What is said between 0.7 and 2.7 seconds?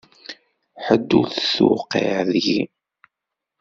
Ḥedd ur t-tewqiε deg-i.